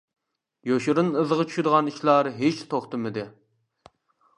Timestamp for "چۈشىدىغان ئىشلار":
1.51-2.33